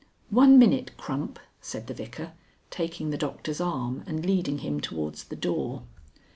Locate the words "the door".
5.25-5.83